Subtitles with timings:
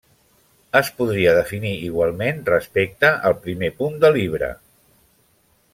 [0.79, 4.51] Es podria definir igualment respecte al primer punt de Libra.